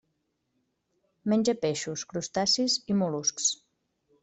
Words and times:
Menja 1.33 1.55
peixos, 1.67 2.05
crustacis 2.15 2.81
i 2.95 2.99
mol·luscs. 3.05 3.55